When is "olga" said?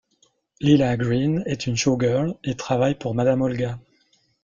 3.43-3.77